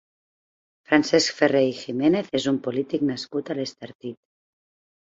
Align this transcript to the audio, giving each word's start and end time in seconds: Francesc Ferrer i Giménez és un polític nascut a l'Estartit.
Francesc 0.91 1.35
Ferrer 1.41 1.61
i 1.73 1.77
Giménez 1.83 2.35
és 2.41 2.51
un 2.55 2.59
polític 2.69 3.07
nascut 3.13 3.55
a 3.55 3.59
l'Estartit. 3.63 4.23